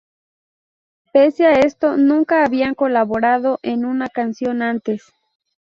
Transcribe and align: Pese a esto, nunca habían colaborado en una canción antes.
Pese 1.13 1.45
a 1.45 1.53
esto, 1.59 1.95
nunca 1.95 2.43
habían 2.43 2.73
colaborado 2.73 3.59
en 3.61 3.85
una 3.85 4.09
canción 4.09 4.63
antes. 4.63 5.13